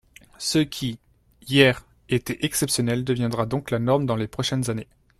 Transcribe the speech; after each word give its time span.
Ce 0.39 0.57
qui, 0.57 0.97
hier, 1.47 1.85
était 2.09 2.43
exceptionnel 2.43 3.03
deviendra 3.05 3.45
donc 3.45 3.69
la 3.69 3.77
norme 3.77 4.07
dans 4.07 4.15
les 4.15 4.27
prochaines 4.27 4.67
années. 4.71 4.87